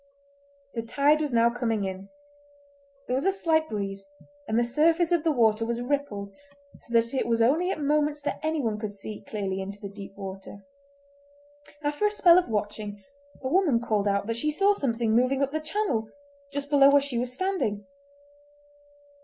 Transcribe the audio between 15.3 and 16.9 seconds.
up the channel, just below